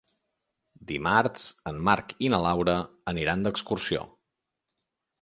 Dimarts 0.91 1.43
en 1.73 1.83
Marc 1.91 2.17
i 2.29 2.33
na 2.37 2.41
Laura 2.49 2.77
aniran 3.15 3.49
d'excursió. 3.49 4.07